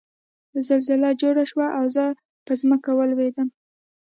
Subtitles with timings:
[0.67, 2.05] زلزله جوړه شوه او زه
[2.45, 3.47] په ځمکه ولوېدم